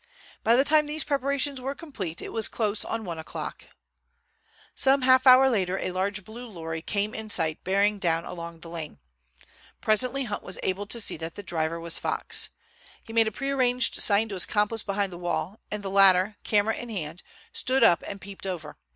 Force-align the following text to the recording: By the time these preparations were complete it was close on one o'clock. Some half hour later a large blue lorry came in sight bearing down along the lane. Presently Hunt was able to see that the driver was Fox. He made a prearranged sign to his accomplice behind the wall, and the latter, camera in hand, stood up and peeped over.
By 0.43 0.55
the 0.55 0.63
time 0.63 0.87
these 0.87 1.03
preparations 1.03 1.61
were 1.61 1.75
complete 1.75 2.23
it 2.23 2.33
was 2.33 2.47
close 2.47 2.83
on 2.83 3.05
one 3.05 3.19
o'clock. 3.19 3.67
Some 4.73 5.03
half 5.03 5.27
hour 5.27 5.47
later 5.47 5.77
a 5.77 5.91
large 5.91 6.25
blue 6.25 6.47
lorry 6.49 6.81
came 6.81 7.13
in 7.13 7.29
sight 7.29 7.63
bearing 7.63 7.99
down 7.99 8.25
along 8.25 8.61
the 8.61 8.69
lane. 8.69 8.97
Presently 9.79 10.23
Hunt 10.23 10.41
was 10.41 10.57
able 10.63 10.87
to 10.87 10.99
see 10.99 11.17
that 11.17 11.35
the 11.35 11.43
driver 11.43 11.79
was 11.79 11.99
Fox. 11.99 12.49
He 13.03 13.13
made 13.13 13.27
a 13.27 13.31
prearranged 13.31 14.01
sign 14.01 14.27
to 14.29 14.33
his 14.33 14.45
accomplice 14.45 14.81
behind 14.81 15.13
the 15.13 15.19
wall, 15.19 15.59
and 15.69 15.83
the 15.83 15.91
latter, 15.91 16.35
camera 16.43 16.73
in 16.73 16.89
hand, 16.89 17.21
stood 17.53 17.83
up 17.83 18.01
and 18.07 18.19
peeped 18.19 18.47
over. 18.47 18.77